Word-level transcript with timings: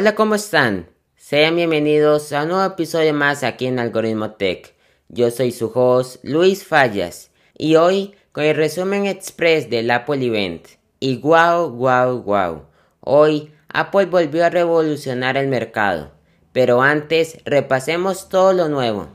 Hola, 0.00 0.14
¿cómo 0.14 0.34
están? 0.34 0.88
Sean 1.14 1.56
bienvenidos 1.56 2.32
a 2.32 2.44
un 2.44 2.48
nuevo 2.48 2.64
episodio 2.64 3.12
más 3.12 3.44
aquí 3.44 3.66
en 3.66 3.78
Algoritmo 3.78 4.30
Tech. 4.30 4.74
Yo 5.10 5.30
soy 5.30 5.52
su 5.52 5.70
host, 5.74 6.24
Luis 6.24 6.64
Fallas, 6.64 7.30
y 7.58 7.76
hoy 7.76 8.14
con 8.32 8.44
el 8.44 8.56
resumen 8.56 9.04
express 9.04 9.68
del 9.68 9.90
Apple 9.90 10.24
Event. 10.24 10.68
Y 11.00 11.18
wow, 11.18 11.68
wow, 11.68 12.22
wow. 12.22 12.62
Hoy 13.00 13.52
Apple 13.68 14.06
volvió 14.06 14.42
a 14.42 14.48
revolucionar 14.48 15.36
el 15.36 15.48
mercado. 15.48 16.12
Pero 16.54 16.80
antes, 16.80 17.36
repasemos 17.44 18.30
todo 18.30 18.54
lo 18.54 18.70
nuevo. 18.70 19.08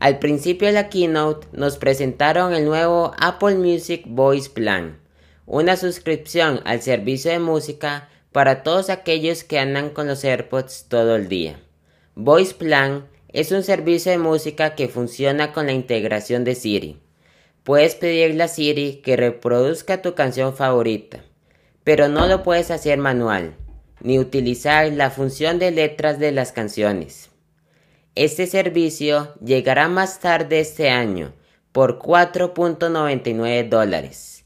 Al 0.00 0.18
principio 0.18 0.68
de 0.68 0.72
la 0.72 0.88
keynote 0.88 1.48
nos 1.52 1.76
presentaron 1.76 2.54
el 2.54 2.64
nuevo 2.64 3.12
Apple 3.18 3.56
Music 3.56 4.04
Voice 4.06 4.48
Plan, 4.48 4.98
una 5.44 5.76
suscripción 5.76 6.62
al 6.64 6.80
servicio 6.80 7.30
de 7.30 7.40
música 7.40 8.08
para 8.32 8.62
todos 8.62 8.90
aquellos 8.90 9.44
que 9.44 9.58
andan 9.58 9.90
con 9.90 10.06
los 10.06 10.24
AirPods 10.24 10.86
todo 10.88 11.16
el 11.16 11.28
día. 11.28 11.60
Voice 12.14 12.54
Plan 12.54 13.06
es 13.28 13.52
un 13.52 13.62
servicio 13.62 14.10
de 14.12 14.18
música 14.18 14.74
que 14.74 14.88
funciona 14.88 15.52
con 15.52 15.66
la 15.66 15.72
integración 15.72 16.44
de 16.44 16.54
Siri. 16.54 16.98
Puedes 17.62 17.94
pedirle 17.94 18.42
a 18.42 18.48
Siri 18.48 19.00
que 19.04 19.16
reproduzca 19.16 20.02
tu 20.02 20.14
canción 20.14 20.54
favorita, 20.54 21.24
pero 21.84 22.08
no 22.08 22.26
lo 22.26 22.42
puedes 22.42 22.70
hacer 22.70 22.98
manual, 22.98 23.54
ni 24.00 24.18
utilizar 24.18 24.90
la 24.92 25.10
función 25.10 25.58
de 25.58 25.70
letras 25.70 26.18
de 26.18 26.32
las 26.32 26.52
canciones. 26.52 27.30
Este 28.14 28.46
servicio 28.46 29.34
llegará 29.42 29.88
más 29.88 30.20
tarde 30.20 30.60
este 30.60 30.90
año 30.90 31.32
por 31.72 31.98
4.99 31.98 33.68
dólares, 33.68 34.41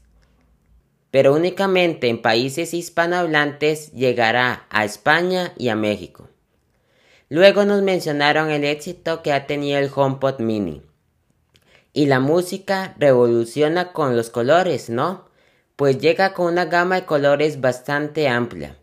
pero 1.11 1.33
únicamente 1.33 2.07
en 2.07 2.21
países 2.21 2.73
hispanohablantes 2.73 3.91
llegará 3.93 4.65
a 4.69 4.85
España 4.85 5.53
y 5.57 5.69
a 5.69 5.75
México. 5.75 6.29
Luego 7.29 7.65
nos 7.65 7.81
mencionaron 7.81 8.49
el 8.51 8.63
éxito 8.63 9.21
que 9.21 9.33
ha 9.33 9.47
tenido 9.47 9.79
el 9.79 9.91
HomePod 9.93 10.39
Mini. 10.39 10.81
Y 11.93 12.05
la 12.05 12.19
música 12.19 12.95
revoluciona 12.99 13.91
con 13.91 14.15
los 14.15 14.29
colores, 14.29 14.89
¿no? 14.89 15.27
Pues 15.75 15.99
llega 15.99 16.33
con 16.33 16.53
una 16.53 16.65
gama 16.65 16.95
de 16.95 17.05
colores 17.05 17.59
bastante 17.59 18.27
amplia 18.27 18.77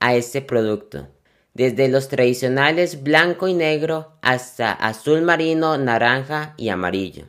a 0.00 0.14
este 0.14 0.42
producto 0.42 1.08
desde 1.54 1.88
los 1.88 2.08
tradicionales 2.08 3.02
blanco 3.04 3.46
y 3.48 3.54
negro 3.54 4.12
hasta 4.22 4.72
azul 4.72 5.22
marino, 5.22 5.78
naranja 5.78 6.54
y 6.56 6.68
amarillo. 6.68 7.26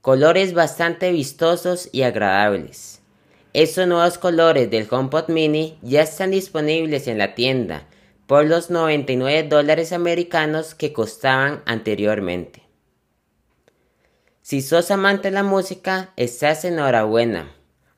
Colores 0.00 0.54
bastante 0.54 1.12
vistosos 1.12 1.90
y 1.92 2.02
agradables. 2.02 2.99
Estos 3.52 3.88
nuevos 3.88 4.16
colores 4.16 4.70
del 4.70 4.86
HomePod 4.88 5.28
Mini 5.28 5.76
ya 5.82 6.02
están 6.02 6.30
disponibles 6.30 7.08
en 7.08 7.18
la 7.18 7.34
tienda 7.34 7.88
por 8.28 8.46
los 8.46 8.70
99 8.70 9.48
dólares 9.48 9.92
americanos 9.92 10.76
que 10.76 10.92
costaban 10.92 11.60
anteriormente. 11.66 12.62
Si 14.42 14.62
sos 14.62 14.92
amante 14.92 15.28
de 15.28 15.34
la 15.34 15.42
música, 15.42 16.12
estás 16.16 16.64
enhorabuena 16.64 17.50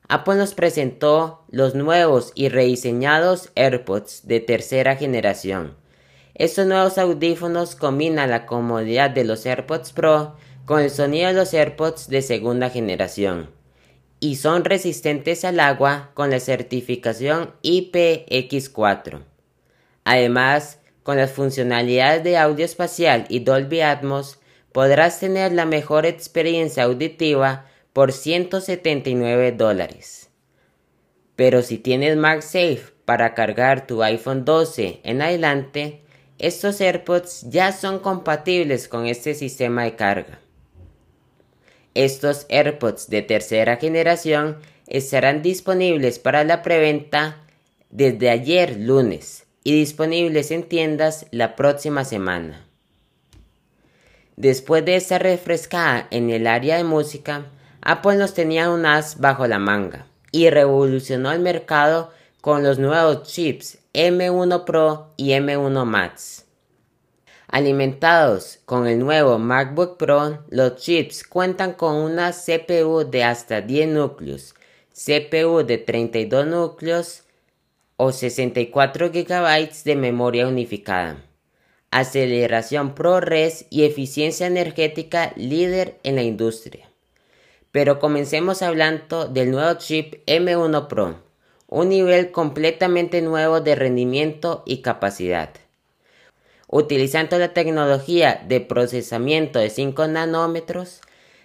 Apple 0.09 0.35
nos 0.35 0.55
presentó 0.55 1.45
los 1.49 1.75
nuevos 1.75 2.31
y 2.33 2.49
rediseñados 2.49 3.51
AirPods 3.55 4.27
de 4.27 4.39
tercera 4.39 4.95
generación. 4.95 5.75
Estos 6.33 6.65
nuevos 6.65 6.97
audífonos 6.97 7.75
combinan 7.75 8.31
la 8.31 8.47
comodidad 8.47 9.11
de 9.11 9.23
los 9.23 9.45
AirPods 9.45 9.93
Pro 9.93 10.35
con 10.65 10.81
el 10.81 10.89
sonido 10.89 11.27
de 11.27 11.33
los 11.33 11.53
AirPods 11.53 12.09
de 12.09 12.23
segunda 12.23 12.71
generación 12.71 13.62
y 14.23 14.37
son 14.37 14.63
resistentes 14.63 15.43
al 15.43 15.59
agua 15.59 16.11
con 16.13 16.29
la 16.29 16.39
certificación 16.39 17.51
IPX4. 17.61 19.21
Además, 20.05 20.79
con 21.03 21.17
las 21.17 21.33
funcionalidades 21.33 22.23
de 22.23 22.37
audio 22.37 22.63
espacial 22.63 23.25
y 23.27 23.39
Dolby 23.39 23.81
Atmos, 23.81 24.39
podrás 24.71 25.19
tener 25.19 25.51
la 25.51 25.65
mejor 25.65 26.05
experiencia 26.05 26.83
auditiva 26.83 27.65
por 27.91 28.13
179 28.13 29.51
dólares. 29.51 30.29
Pero 31.35 31.61
si 31.61 31.77
tienes 31.77 32.15
MagSafe 32.15 32.93
para 33.03 33.33
cargar 33.33 33.87
tu 33.87 34.03
iPhone 34.03 34.45
12 34.45 35.01
en 35.03 35.21
adelante, 35.21 36.01
estos 36.37 36.79
AirPods 36.79 37.49
ya 37.49 37.73
son 37.73 37.99
compatibles 37.99 38.87
con 38.87 39.05
este 39.05 39.33
sistema 39.33 39.83
de 39.83 39.97
carga. 39.97 40.39
Estos 41.95 42.45
AirPods 42.49 43.09
de 43.09 43.21
tercera 43.21 43.77
generación 43.77 44.57
estarán 44.87 45.41
disponibles 45.41 46.19
para 46.19 46.43
la 46.43 46.61
preventa 46.61 47.37
desde 47.89 48.29
ayer 48.29 48.77
lunes 48.79 49.45
y 49.63 49.73
disponibles 49.73 50.51
en 50.51 50.63
tiendas 50.63 51.27
la 51.31 51.55
próxima 51.55 52.03
semana. 52.03 52.65
Después 54.35 54.83
de 54.83 54.95
esta 54.95 55.19
refrescada 55.19 56.07
en 56.09 56.31
el 56.31 56.47
área 56.47 56.77
de 56.77 56.83
música, 56.83 57.45
Apple 57.81 58.15
nos 58.15 58.33
tenía 58.33 58.71
un 58.71 58.85
as 58.85 59.19
bajo 59.19 59.45
la 59.45 59.59
manga 59.59 60.07
y 60.31 60.49
revolucionó 60.49 61.31
el 61.31 61.39
mercado 61.39 62.11
con 62.41 62.63
los 62.63 62.79
nuevos 62.79 63.23
chips 63.31 63.77
M1 63.93 64.65
Pro 64.65 65.13
y 65.17 65.29
M1 65.29 65.85
Max. 65.85 66.42
Alimentados 67.53 68.61
con 68.65 68.87
el 68.87 68.97
nuevo 68.97 69.37
MacBook 69.37 69.97
Pro, 69.97 70.43
los 70.49 70.77
chips 70.77 71.23
cuentan 71.23 71.73
con 71.73 71.97
una 71.97 72.31
CPU 72.31 73.07
de 73.07 73.23
hasta 73.23 73.61
10 73.61 73.89
núcleos, 73.89 74.55
CPU 74.91 75.63
de 75.63 75.77
32 75.77 76.47
núcleos 76.47 77.25
o 77.95 78.11
64 78.11 79.11
GB 79.11 79.83
de 79.83 79.95
memoria 79.95 80.47
unificada, 80.47 81.23
aceleración 81.91 82.95
ProRes 82.95 83.67
y 83.69 83.83
eficiencia 83.83 84.47
energética 84.47 85.31
líder 85.35 85.99
en 86.01 86.15
la 86.15 86.23
industria. 86.23 86.89
Pero 87.71 87.99
comencemos 87.99 88.63
hablando 88.63 89.27
del 89.27 89.51
nuevo 89.51 89.77
chip 89.77 90.25
M1 90.25 90.87
Pro, 90.87 91.21
un 91.67 91.89
nivel 91.89 92.31
completamente 92.31 93.21
nuevo 93.21 93.61
de 93.61 93.75
rendimiento 93.75 94.63
y 94.65 94.81
capacidad. 94.81 95.51
Utilizando 96.75 97.37
la 97.37 97.53
tecnología 97.53 98.43
de 98.47 98.59
procesamiento 98.59 99.59
de 99.59 99.69
5 99.69 100.07
nanómetros, 100.07 101.01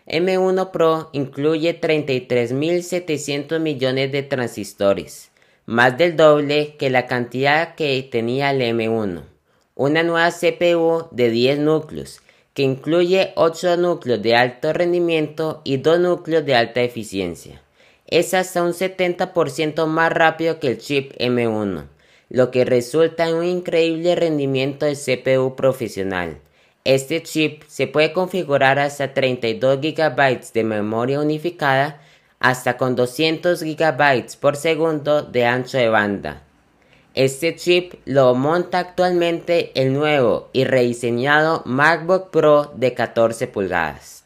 M1 0.06 0.70
Pro 0.70 1.10
incluye 1.12 1.78
33.700 1.78 3.58
millones 3.60 4.10
de 4.10 4.22
transistores, 4.22 5.30
más 5.66 5.98
del 5.98 6.16
doble 6.16 6.76
que 6.78 6.88
la 6.88 7.06
cantidad 7.06 7.74
que 7.74 8.08
tenía 8.10 8.52
el 8.52 8.62
M1. 8.62 9.20
Una 9.74 10.02
nueva 10.02 10.30
CPU 10.30 11.08
de 11.10 11.28
10 11.28 11.58
núcleos 11.58 12.22
que 12.54 12.62
incluye 12.62 13.34
8 13.36 13.76
núcleos 13.76 14.22
de 14.22 14.34
alto 14.34 14.72
rendimiento 14.72 15.60
y 15.62 15.76
2 15.76 16.00
núcleos 16.00 16.46
de 16.46 16.54
alta 16.54 16.80
eficiencia. 16.80 17.60
Es 18.06 18.32
hasta 18.32 18.62
un 18.62 18.72
70% 18.72 19.84
más 19.88 20.10
rápido 20.10 20.58
que 20.58 20.68
el 20.68 20.78
chip 20.78 21.12
M1, 21.18 21.84
lo 22.28 22.50
que 22.50 22.64
resulta 22.64 23.28
en 23.28 23.36
un 23.36 23.44
increíble 23.44 24.14
rendimiento 24.14 24.86
de 24.86 24.96
CPU 24.96 25.56
profesional. 25.56 26.38
Este 26.84 27.22
chip 27.22 27.62
se 27.66 27.86
puede 27.86 28.12
configurar 28.12 28.78
hasta 28.78 29.14
32 29.14 29.80
GB 29.80 30.52
de 30.52 30.64
memoria 30.64 31.20
unificada 31.20 32.00
hasta 32.40 32.76
con 32.76 32.96
200 32.96 33.62
GB 33.62 34.36
por 34.40 34.56
segundo 34.56 35.22
de 35.22 35.44
ancho 35.44 35.78
de 35.78 35.88
banda 35.88 36.44
este 37.18 37.56
chip 37.56 37.94
lo 38.04 38.32
monta 38.36 38.78
actualmente 38.78 39.72
el 39.74 39.92
nuevo 39.92 40.50
y 40.52 40.62
rediseñado 40.62 41.62
MacBook 41.64 42.30
Pro 42.30 42.72
de 42.76 42.94
14 42.94 43.48
pulgadas. 43.48 44.22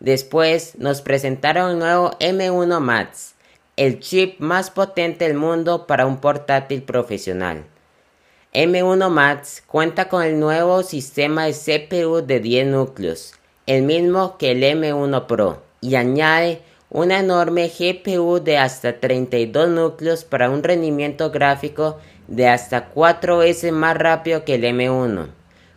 Después 0.00 0.76
nos 0.78 1.02
presentaron 1.02 1.70
el 1.70 1.78
nuevo 1.78 2.10
M1 2.18 2.80
Max, 2.80 3.36
el 3.78 4.00
chip 4.00 4.40
más 4.40 4.72
potente 4.72 5.24
del 5.24 5.36
mundo 5.36 5.86
para 5.86 6.04
un 6.04 6.16
portátil 6.16 6.82
profesional. 6.82 7.64
M1 8.52 9.08
Max 9.08 9.62
cuenta 9.64 10.08
con 10.08 10.24
el 10.24 10.40
nuevo 10.40 10.82
sistema 10.82 11.44
de 11.44 11.52
CPU 11.52 12.26
de 12.26 12.40
10 12.40 12.66
núcleos, 12.66 13.34
el 13.66 13.84
mismo 13.84 14.36
que 14.36 14.50
el 14.50 14.64
M1 14.64 15.26
Pro, 15.26 15.62
y 15.80 15.94
añade 15.94 16.60
una 16.90 17.20
enorme 17.20 17.68
GPU 17.68 18.40
de 18.40 18.58
hasta 18.58 18.98
32 18.98 19.68
núcleos 19.68 20.24
para 20.24 20.50
un 20.50 20.64
rendimiento 20.64 21.30
gráfico 21.30 21.98
de 22.26 22.48
hasta 22.48 22.86
4 22.86 23.38
veces 23.38 23.72
más 23.72 23.96
rápido 23.96 24.44
que 24.44 24.56
el 24.56 24.64
M1, 24.64 25.28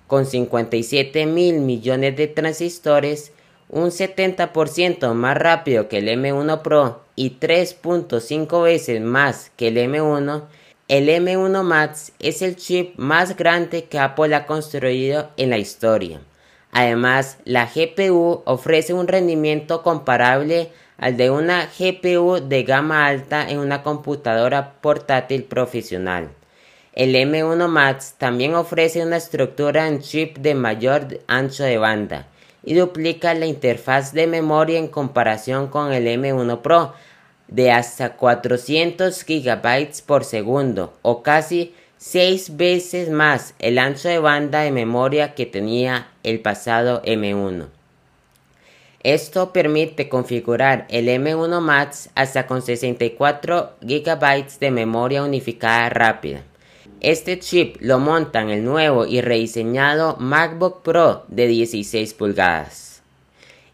con 0.08 0.26
57 0.26 1.28
mil 1.28 1.60
millones 1.60 2.18
de 2.18 2.28
transistores, 2.28 3.32
un 3.70 3.92
70% 3.92 5.14
más 5.14 5.38
rápido 5.38 5.88
que 5.88 6.00
el 6.00 6.08
M1 6.08 6.64
Pro 6.64 7.11
y 7.22 7.38
3.5 7.40 8.64
veces 8.64 9.00
más 9.00 9.52
que 9.56 9.68
el 9.68 9.78
M1, 9.78 10.42
el 10.88 11.08
M1 11.08 11.62
Max 11.62 12.14
es 12.18 12.42
el 12.42 12.56
chip 12.56 12.98
más 12.98 13.38
grande 13.38 13.84
que 13.84 14.00
Apple 14.00 14.34
ha 14.34 14.48
construido 14.48 15.30
en 15.38 15.52
la 15.52 15.60
historia. 15.60 16.20
Además, 16.72 17.38
la 17.46 17.68
GPU 17.68 18.42
ofrece 18.46 18.96
un 18.96 19.08
rendimiento 19.08 19.84
comparable 19.84 20.70
al 20.98 21.16
de 21.16 21.30
una 21.30 21.68
GPU 21.68 22.40
de 22.42 22.64
gama 22.64 23.06
alta 23.06 23.48
en 23.48 23.60
una 23.60 23.84
computadora 23.84 24.82
portátil 24.82 25.44
profesional. 25.44 26.32
El 26.94 27.14
M1 27.14 27.68
Max 27.68 28.16
también 28.18 28.56
ofrece 28.56 29.06
una 29.06 29.18
estructura 29.18 29.88
en 29.88 30.02
chip 30.02 30.40
de 30.40 30.56
mayor 30.56 31.20
ancho 31.28 31.66
de 31.66 31.78
banda 31.78 32.26
y 32.64 32.74
duplica 32.74 33.36
la 33.36 33.46
interfaz 33.46 34.12
de 34.12 34.26
memoria 34.26 34.80
en 34.80 34.88
comparación 34.88 35.68
con 35.68 35.94
el 35.94 36.08
M1 36.08 36.62
Pro 36.62 36.94
de 37.52 37.72
hasta 37.72 38.14
400 38.14 39.24
GB 39.26 40.04
por 40.06 40.24
segundo 40.24 40.94
o 41.04 41.22
casi 41.22 41.76
6 41.98 42.58
veces 42.58 43.10
más 43.12 43.54
el 43.60 43.78
ancho 43.78 44.10
de 44.10 44.18
banda 44.18 44.62
de 44.62 44.72
memoria 44.72 45.36
que 45.36 45.46
tenía 45.46 46.10
el 46.24 46.40
pasado 46.40 47.04
M1. 47.04 47.68
Esto 49.04 49.52
permite 49.52 50.10
configurar 50.10 50.86
el 50.90 51.08
M1 51.08 51.60
Max 51.60 52.10
hasta 52.16 52.48
con 52.48 52.62
64 52.62 53.74
GB 53.82 54.60
de 54.60 54.72
memoria 54.72 55.24
unificada 55.24 55.90
rápida. 55.90 56.44
Este 57.02 57.40
chip 57.40 57.78
lo 57.80 57.98
monta 57.98 58.42
en 58.42 58.50
el 58.50 58.64
nuevo 58.64 59.08
y 59.08 59.22
rediseñado 59.22 60.18
MacBook 60.18 60.84
Pro 60.84 61.26
de 61.30 61.48
16 61.48 62.14
pulgadas. 62.14 63.02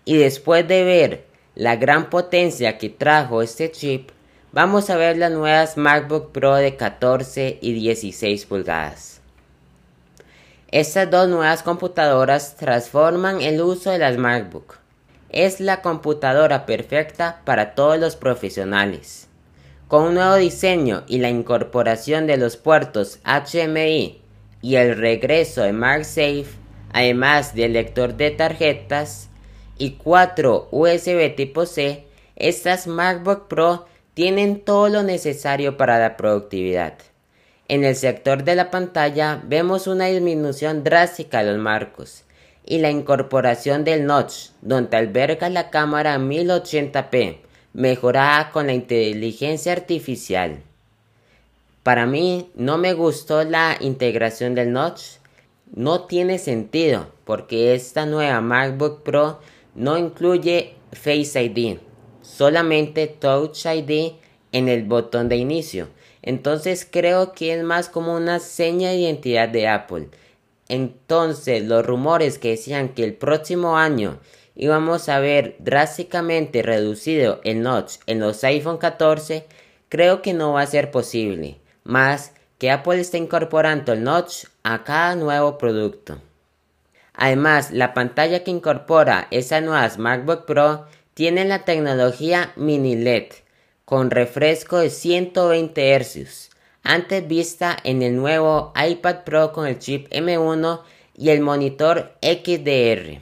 Y 0.05 0.15
después 0.15 0.65
de 0.65 0.83
ver 0.85 1.26
la 1.57 1.75
gran 1.75 2.11
potencia 2.11 2.77
que 2.77 2.87
trajo 2.87 3.41
este 3.41 3.71
chip, 3.71 4.11
vamos 4.51 4.91
a 4.91 4.95
ver 4.95 5.17
las 5.17 5.31
nuevas 5.31 5.75
MacBook 5.75 6.31
Pro 6.31 6.53
de 6.53 6.75
14 6.75 7.57
y 7.59 7.73
16 7.73 8.45
pulgadas. 8.45 9.21
Estas 10.69 11.09
dos 11.09 11.27
nuevas 11.27 11.63
computadoras 11.63 12.57
transforman 12.57 13.41
el 13.41 13.59
uso 13.59 13.89
de 13.89 13.97
las 13.97 14.17
MacBook. 14.17 14.75
Es 15.31 15.59
la 15.59 15.81
computadora 15.81 16.67
perfecta 16.67 17.41
para 17.43 17.73
todos 17.73 17.97
los 17.97 18.15
profesionales. 18.15 19.27
Con 19.87 20.03
un 20.03 20.13
nuevo 20.13 20.35
diseño 20.35 21.05
y 21.07 21.17
la 21.17 21.31
incorporación 21.31 22.27
de 22.27 22.37
los 22.37 22.55
puertos 22.55 23.19
HMI 23.25 24.21
y 24.61 24.75
el 24.75 24.95
regreso 24.95 25.63
de 25.63 25.73
MagSafe, 25.73 26.49
además 26.93 27.55
del 27.55 27.73
lector 27.73 28.15
de 28.15 28.29
tarjetas 28.29 29.29
y 29.77 29.91
cuatro 29.91 30.67
USB 30.71 31.35
tipo 31.35 31.65
C, 31.65 32.05
estas 32.35 32.87
MacBook 32.87 33.47
Pro 33.47 33.85
tienen 34.13 34.61
todo 34.61 34.89
lo 34.89 35.03
necesario 35.03 35.77
para 35.77 35.99
la 35.99 36.17
productividad. 36.17 36.95
En 37.67 37.83
el 37.83 37.95
sector 37.95 38.43
de 38.43 38.55
la 38.55 38.71
pantalla 38.71 39.41
vemos 39.45 39.87
una 39.87 40.05
disminución 40.05 40.83
drástica 40.83 41.43
de 41.43 41.51
los 41.51 41.59
marcos 41.59 42.23
y 42.65 42.79
la 42.79 42.89
incorporación 42.89 43.83
del 43.83 44.05
notch, 44.05 44.49
donde 44.61 44.97
alberga 44.97 45.49
la 45.49 45.69
cámara 45.69 46.17
1080p 46.17 47.37
mejorada 47.73 48.51
con 48.51 48.67
la 48.67 48.73
inteligencia 48.73 49.71
artificial. 49.71 50.63
Para 51.83 52.05
mí 52.05 52.49
no 52.55 52.77
me 52.77 52.93
gustó 52.93 53.43
la 53.43 53.77
integración 53.79 54.55
del 54.55 54.73
notch. 54.73 55.19
No 55.73 56.05
tiene 56.05 56.39
sentido 56.39 57.07
porque 57.23 57.75
esta 57.75 58.05
nueva 58.05 58.41
MacBook 58.41 59.03
Pro 59.03 59.39
no 59.77 59.97
incluye 59.97 60.73
Face 60.91 61.41
ID, 61.41 61.77
solamente 62.21 63.07
Touch 63.07 63.65
ID 63.65 64.13
en 64.51 64.67
el 64.67 64.83
botón 64.83 65.29
de 65.29 65.37
inicio. 65.37 65.87
Entonces 66.21 66.85
creo 66.89 67.31
que 67.31 67.53
es 67.53 67.63
más 67.63 67.87
como 67.87 68.15
una 68.15 68.39
seña 68.39 68.89
de 68.89 68.97
identidad 68.97 69.47
de 69.47 69.67
Apple. 69.67 70.09
Entonces 70.67 71.63
los 71.63 71.85
rumores 71.85 72.39
que 72.39 72.49
decían 72.49 72.89
que 72.89 73.03
el 73.03 73.13
próximo 73.13 73.77
año 73.77 74.19
y 74.55 74.67
vamos 74.67 75.07
a 75.07 75.19
ver 75.19 75.55
drásticamente 75.59 76.63
reducido 76.63 77.39
el 77.43 77.61
notch 77.61 77.97
en 78.07 78.19
los 78.19 78.43
iPhone 78.43 78.79
14, 78.79 79.45
creo 79.87 80.23
que 80.23 80.33
no 80.33 80.53
va 80.53 80.61
a 80.61 80.67
ser 80.67 80.89
posible, 80.89 81.59
más 81.83 82.33
que 82.57 82.71
Apple 82.71 82.99
está 82.99 83.17
incorporando 83.17 83.93
el 83.93 84.03
notch 84.03 84.45
a 84.63 84.83
cada 84.83 85.15
nuevo 85.15 85.59
producto. 85.59 86.19
Además, 87.17 87.71
la 87.71 87.95
pantalla 87.95 88.43
que 88.43 88.51
incorpora 88.51 89.27
esas 89.31 89.63
nuevas 89.63 89.97
MacBook 89.97 90.45
Pro 90.45 90.85
tiene 91.15 91.45
la 91.45 91.65
tecnología 91.65 92.53
mini 92.55 92.95
LED 92.95 93.29
con 93.85 94.11
refresco 94.11 94.77
de 94.77 94.91
120 94.91 95.99
Hz, 95.99 96.51
antes 96.83 97.27
vista 97.27 97.75
en 97.83 98.03
el 98.03 98.15
nuevo 98.15 98.71
iPad 98.75 99.23
Pro 99.23 99.51
con 99.51 99.65
el 99.65 99.79
chip 99.79 100.07
M1 100.11 100.81
y 101.15 101.29
el 101.29 101.41
monitor 101.41 102.13
XDR. 102.21 103.19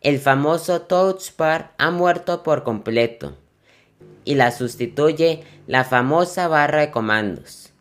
El 0.00 0.18
famoso 0.18 0.80
touchpad 0.80 1.66
ha 1.76 1.90
muerto 1.90 2.42
por 2.42 2.64
completo 2.64 3.36
y 4.24 4.36
la 4.36 4.52
sustituye 4.52 5.44
la 5.66 5.84
famosa 5.84 6.48
barra 6.48 6.80
de 6.80 6.90
comandos. 6.90 7.72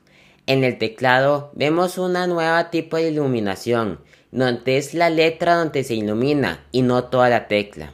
En 0.45 0.65
el 0.65 0.77
teclado 0.77 1.51
vemos 1.53 1.97
una 1.97 2.27
nueva 2.27 2.69
tipo 2.69 2.97
de 2.97 3.09
iluminación, 3.09 4.01
donde 4.31 4.77
es 4.77 4.93
la 4.93 5.09
letra 5.09 5.55
donde 5.55 5.83
se 5.83 5.95
ilumina 5.95 6.63
y 6.71 6.81
no 6.81 7.03
toda 7.05 7.29
la 7.29 7.47
tecla. 7.47 7.93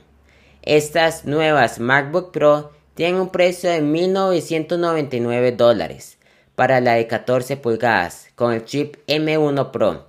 Estas 0.61 1.25
nuevas 1.25 1.79
MacBook 1.79 2.31
Pro 2.31 2.71
tienen 2.93 3.19
un 3.21 3.29
precio 3.29 3.69
de 3.69 3.81
1.999 3.81 5.55
dólares 5.55 6.17
para 6.55 6.81
la 6.81 6.93
de 6.93 7.07
14 7.07 7.57
pulgadas 7.57 8.27
con 8.35 8.53
el 8.53 8.63
chip 8.65 8.97
M1 9.07 9.71
Pro 9.71 10.05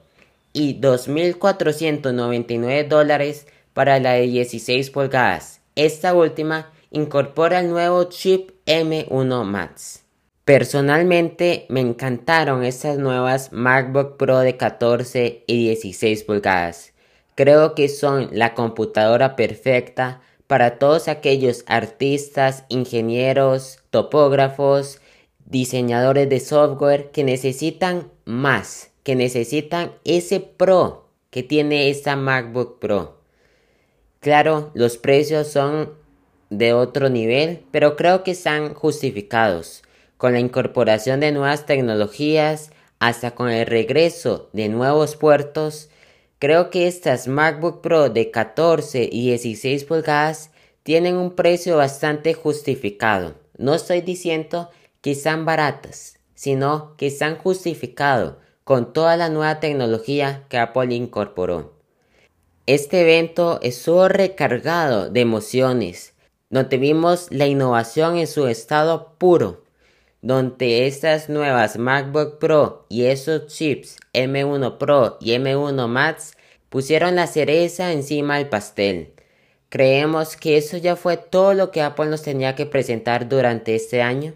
y 0.53 0.81
2.499 0.81 2.89
dólares 2.89 3.47
para 3.75 4.01
la 4.01 4.15
de 4.15 4.23
16 4.23 4.91
pulgadas. 4.91 5.61
Esta 5.77 6.15
última 6.15 6.73
incorpora 6.91 7.61
el 7.61 7.69
nuevo 7.69 8.03
chip 8.05 8.51
M1 8.67 9.45
Max. 9.45 10.08
Personalmente 10.49 11.67
me 11.69 11.81
encantaron 11.81 12.65
estas 12.65 12.97
nuevas 12.97 13.53
MacBook 13.53 14.17
Pro 14.17 14.39
de 14.39 14.57
14 14.57 15.45
y 15.47 15.65
16 15.67 16.25
pulgadas. 16.25 16.95
Creo 17.35 17.75
que 17.75 17.91
son 17.91 18.31
la 18.33 18.55
computadora 18.55 19.37
perfecta 19.37 20.23
para 20.47 20.79
todos 20.79 21.09
aquellos 21.09 21.65
artistas, 21.67 22.65
ingenieros, 22.71 23.81
topógrafos, 23.91 25.03
diseñadores 25.45 26.31
de 26.31 26.41
software 26.41 27.11
que 27.11 27.25
necesitan 27.25 28.11
más, 28.25 28.91
que 29.03 29.17
necesitan 29.17 29.93
ese 30.07 30.41
Pro 30.41 31.11
que 31.29 31.43
tiene 31.43 31.91
esta 31.91 32.17
MacBook 32.17 32.79
Pro. 32.79 33.21
Claro, 34.21 34.71
los 34.73 34.97
precios 34.97 35.49
son 35.49 35.93
de 36.49 36.73
otro 36.73 37.11
nivel, 37.11 37.67
pero 37.71 37.97
creo 37.97 38.25
que 38.25 38.31
están 38.31 38.73
justificados. 38.73 39.83
Con 40.19 40.33
la 40.33 40.41
incorporación 40.41 41.21
de 41.21 41.33
nuevas 41.33 41.65
tecnologías, 41.65 42.71
hasta 42.99 43.31
con 43.37 43.51
el 43.51 43.67
regreso 43.67 44.51
de 44.53 44.69
nuevos 44.69 45.15
puertos, 45.15 45.91
creo 46.41 46.71
que 46.71 46.89
estas 46.89 47.29
MacBook 47.29 47.81
Pro 47.81 48.11
de 48.11 48.33
14 48.33 49.09
y 49.11 49.29
16 49.29 49.85
pulgadas 49.85 50.51
tienen 50.83 51.17
un 51.17 51.37
precio 51.37 51.77
bastante 51.77 52.35
justificado. 52.35 53.37
No 53.57 53.75
estoy 53.75 54.01
diciendo 54.01 54.71
que 55.01 55.13
están 55.13 55.45
baratas, 55.45 56.19
sino 56.35 56.97
que 56.97 57.07
están 57.07 57.37
justificados 57.37 58.35
con 58.65 58.93
toda 58.93 59.17
la 59.17 59.29
nueva 59.29 59.61
tecnología 59.61 60.47
que 60.49 60.59
Apple 60.59 60.95
incorporó. 60.95 61.79
Este 62.67 63.03
evento 63.03 63.61
estuvo 63.63 64.09
recargado 64.09 65.11
de 65.11 65.21
emociones, 65.21 66.15
donde 66.51 66.77
vimos 66.77 67.29
la 67.31 67.47
innovación 67.47 68.19
en 68.19 68.27
su 68.27 68.47
estado 68.47 69.15
puro, 69.17 69.65
donde 70.23 70.87
estas 70.87 71.29
nuevas 71.29 71.79
MacBook 71.79 72.39
Pro 72.39 72.87
y 72.89 73.05
esos 73.05 73.47
chips 73.47 73.97
M1 74.13 74.79
Pro 74.79 75.17
y 75.21 75.33
M1 75.33 75.87
Max 75.87 76.37
pusieron 76.69 77.17
la 77.17 77.27
cereza 77.27 77.93
encima 77.93 78.39
del 78.39 78.49
pastel. 78.49 79.13
Creemos 79.69 80.37
que 80.37 80.57
eso 80.57 80.77
ya 80.77 80.97
fue 80.97 81.17
todo 81.17 81.55
lo 81.55 81.71
que 81.71 81.83
Apple 81.83 82.07
nos 82.07 82.23
tenía 82.23 82.55
que 82.55 82.67
presentar 82.67 83.29
durante 83.29 83.75
este 83.75 84.03
año. 84.03 84.35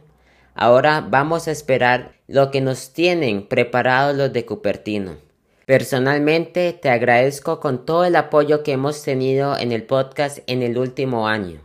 Ahora 0.54 1.00
vamos 1.00 1.48
a 1.48 1.50
esperar 1.50 2.12
lo 2.28 2.50
que 2.50 2.60
nos 2.60 2.92
tienen 2.92 3.46
preparados 3.48 4.16
los 4.16 4.32
de 4.32 4.44
Cupertino. 4.44 5.16
Personalmente 5.64 6.72
te 6.74 6.90
agradezco 6.90 7.60
con 7.60 7.86
todo 7.86 8.04
el 8.04 8.16
apoyo 8.16 8.62
que 8.62 8.72
hemos 8.72 9.02
tenido 9.02 9.56
en 9.56 9.72
el 9.72 9.84
podcast 9.84 10.40
en 10.46 10.62
el 10.62 10.76
último 10.76 11.28
año. 11.28 11.60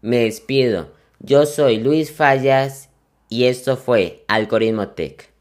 Me 0.00 0.18
despido. 0.18 0.88
Yo 1.20 1.46
soy 1.46 1.78
Luis 1.78 2.10
Fallas 2.10 2.88
y 3.32 3.46
esto 3.46 3.78
fue 3.78 4.24
Algoritmo 4.28 4.88
Tech. 4.88 5.31